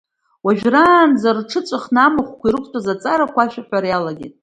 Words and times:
Уажәраанӡа 0.45 1.31
рҽыҵәахны 1.37 1.99
амахәқәа 2.05 2.47
ирықәтәаз 2.47 2.87
аҵарақәа 2.93 3.41
ашәаҳәара 3.43 3.87
иалагеит. 3.89 4.33